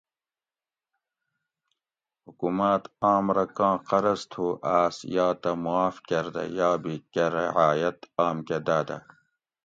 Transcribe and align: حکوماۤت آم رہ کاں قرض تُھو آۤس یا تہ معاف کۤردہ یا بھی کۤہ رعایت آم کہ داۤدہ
حکوماۤت 2.25 2.83
آم 3.13 3.25
رہ 3.35 3.45
کاں 3.57 3.75
قرض 3.89 4.19
تُھو 4.31 4.45
آۤس 4.77 4.95
یا 5.15 5.27
تہ 5.41 5.51
معاف 5.63 5.95
کۤردہ 6.07 6.43
یا 6.57 6.69
بھی 6.81 6.95
کۤہ 7.13 7.25
رعایت 7.35 7.99
آم 8.25 8.37
کہ 8.47 8.57
داۤدہ 8.65 8.97